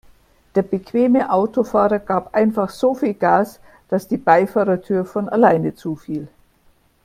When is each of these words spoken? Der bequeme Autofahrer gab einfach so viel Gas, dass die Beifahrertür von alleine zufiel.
Der 0.55 0.63
bequeme 0.63 1.31
Autofahrer 1.31 1.99
gab 1.99 2.33
einfach 2.33 2.71
so 2.71 2.95
viel 2.95 3.13
Gas, 3.13 3.59
dass 3.87 4.07
die 4.07 4.17
Beifahrertür 4.17 5.05
von 5.05 5.29
alleine 5.29 5.75
zufiel. 5.75 6.27